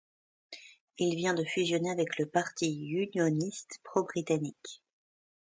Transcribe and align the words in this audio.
Il 0.97 1.15
vient 1.15 1.35
de 1.35 1.43
fusionner 1.43 1.91
avec 1.91 2.17
le 2.17 2.25
parti 2.27 2.87
unioniste 2.87 3.79
pro-britannique. 3.83 4.81